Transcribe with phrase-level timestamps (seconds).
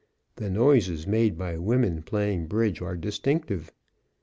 [0.37, 3.71] The noises made by women playing bridge are distinctive.